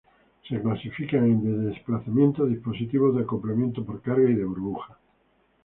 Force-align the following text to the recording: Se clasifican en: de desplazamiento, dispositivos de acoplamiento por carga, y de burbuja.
Se 0.49 0.59
clasifican 0.59 1.25
en: 1.25 1.43
de 1.43 1.65
desplazamiento, 1.69 2.47
dispositivos 2.47 3.15
de 3.15 3.21
acoplamiento 3.21 3.85
por 3.85 4.01
carga, 4.01 4.31
y 4.31 4.33
de 4.33 4.43
burbuja. 4.45 4.97